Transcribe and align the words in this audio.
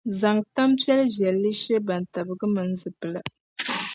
zaŋ 0.19 0.37
tani 0.55 0.75
piɛlli 0.83 1.05
viɛlli 1.17 1.51
she 1.61 1.75
bantabiga 1.87 2.45
minii 2.53 2.79
zuɣupila. 2.81 3.21